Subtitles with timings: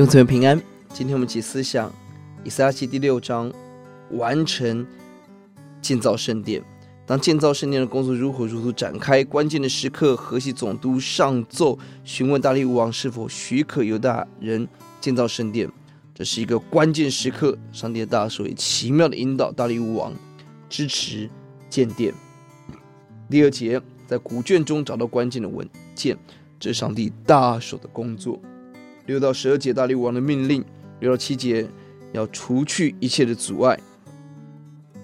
[0.00, 0.58] 弟兄姊妹平安，
[0.94, 1.92] 今天我们一起思想
[2.42, 3.52] 以赛亚记第六章，
[4.12, 4.86] 完成
[5.82, 6.64] 建造圣殿。
[7.04, 14.66] 当建造圣殿的工作如火如荼展开，关键的时刻，河西总督上奏询问大力乌王是否许可犹大人
[15.02, 15.70] 建造圣殿。
[16.14, 20.14] 这是一个关键时刻，上帝的大手也奇妙的引导大力乌王
[20.70, 21.28] 支持
[21.68, 22.14] 建殿。
[23.28, 26.16] 第二节，在古卷中找到关键的文件，
[26.58, 28.40] 这是上帝大手的工作。
[29.10, 30.62] 六到十二节，大力王的命令；
[31.00, 31.68] 六到七节，
[32.12, 33.76] 要除去一切的阻碍，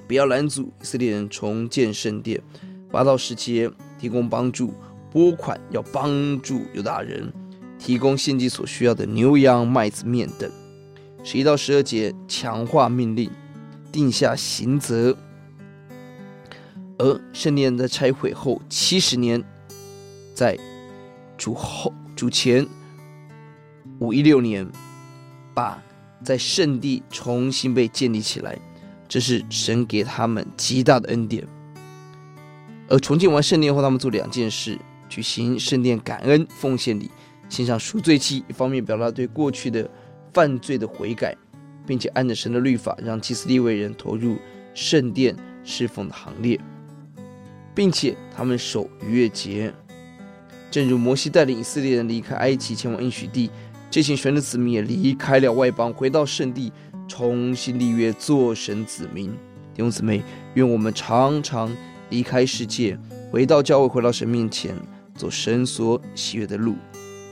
[0.07, 2.41] 不要拦阻以色列人重建圣殿。
[2.89, 4.73] 八到十节，提供帮助，
[5.11, 7.33] 拨款要帮助犹大人，
[7.81, 10.49] 提供献祭所需要的牛羊、麦子、面等。
[11.25, 13.29] 十一到十二节，强化命令，
[13.91, 15.17] 定下刑责。
[16.99, 19.43] 而圣殿在拆毁后七十年，
[20.33, 20.57] 在
[21.37, 22.65] 主后主前。
[23.99, 24.67] 五一六年，
[25.55, 25.83] 把
[26.23, 28.59] 在圣地重新被建立起来，
[29.09, 31.47] 这是神给他们极大的恩典。
[32.89, 37.11] 而重建完圣殿后，他们做两件事：举行圣殿感恩奉献礼，
[37.49, 39.89] 献上赎罪祭，一方面表达对过去的
[40.33, 41.37] 犯罪的悔改，
[41.87, 44.37] 并且按着神的律法，让祭司利未人投入
[44.75, 46.61] 圣殿侍奉的行列，
[47.75, 49.73] 并且他们守逾越节，
[50.71, 53.51] 正如摩西带领以色列人离开埃及，前往应许地。
[53.91, 56.73] 这群神的子民也离开了外邦，回到圣地，
[57.09, 59.31] 重新立约，做神子民。
[59.75, 60.23] 弟兄姊妹，
[60.55, 61.75] 愿我们常常
[62.11, 62.99] 离开世界，
[63.31, 64.75] 回到教会，回到神面前，
[65.15, 66.75] 走神所喜悦的路。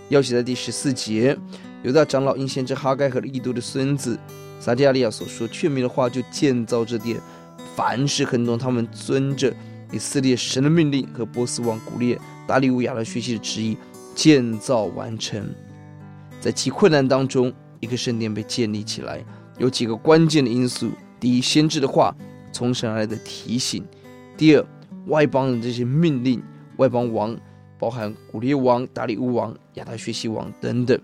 [0.09, 1.37] 要写在第十四节，
[1.83, 4.19] 犹大长老因先知哈该和以多的孙子
[4.61, 7.19] 撒迦利亚所说劝勉的话，就建造这殿。
[7.75, 9.53] 凡事亨通，他们遵着
[9.91, 13.77] 以色列神的命令和波斯王古列、大利乌亚的学习的旨意
[14.15, 15.45] 建造完成。
[16.45, 17.51] 在极困难当中，
[17.81, 19.25] 一个圣殿被建立起来，
[19.57, 22.15] 有几个关键的因素：第一，先知的话，
[22.53, 23.83] 从神而来的提醒；
[24.37, 24.67] 第二，
[25.07, 26.43] 外邦人这些命令，
[26.77, 27.35] 外邦王
[27.79, 31.01] 包含古列王、达里乌王、亚达薛西王等等。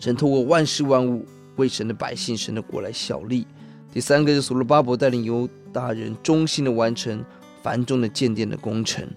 [0.00, 3.46] 神透过万事万物为神的百姓、神的国来效力。
[3.92, 7.24] 第三个是所罗巴伯带领犹大人忠心的完成
[7.62, 9.08] 繁重的建殿的工程，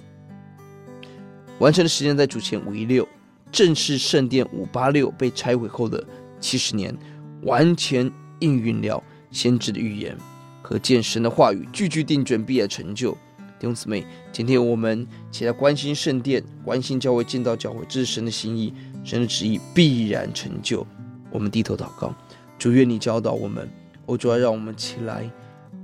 [1.57, 3.07] 完成的时间在主前五一六。
[3.51, 6.03] 正是圣殿五八六被拆毁后的
[6.39, 6.95] 七十年，
[7.43, 10.15] 完全应验了先知的预言，
[10.61, 13.11] 可见神的话语句句定准，必然成就。
[13.59, 18.71] 弟兄姊妹，今天我们起来关心圣殿，关心教会，建造教会，这是神的心意，
[19.03, 20.85] 神的旨意必然成就。
[21.31, 22.13] 我们低头祷告，
[22.59, 23.67] 主愿你教导我们，
[24.05, 25.27] 我主要让我们起来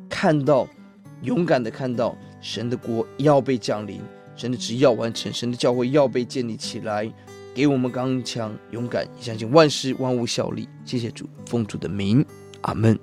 [0.08, 0.68] 看到，
[1.24, 4.00] 勇敢的看到神的国要被降临，
[4.36, 7.12] 神的旨意要完成，神的教会要被建立起来。
[7.54, 10.68] 给我们刚强、勇敢，相信万事万物效力。
[10.86, 12.26] 谢谢主，奉主的名，
[12.62, 13.00] 阿门。